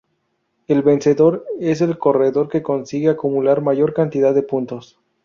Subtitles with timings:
[0.67, 4.99] El vencedor es el corredor que consigue acumular mayor cantidad de puntos.